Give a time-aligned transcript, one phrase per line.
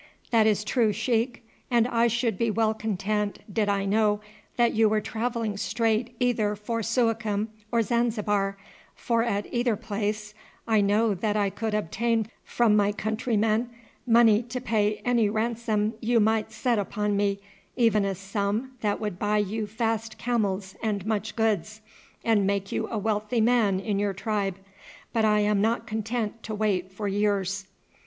[0.31, 4.19] "That is true, sheik; and I should be well content did I know
[4.55, 8.57] that you were travelling straight either for Suakim or Zanzibar,
[8.95, 10.33] for at either place
[10.67, 13.69] I know that I could obtain from my countrymen
[14.07, 17.39] money to pay any ransom you might set upon me,
[17.75, 21.79] even a sum that would buy you fast camels and much goods,
[22.23, 24.57] and make you a wealthy man in your tribe;
[25.13, 27.67] but I am not content to wait for years."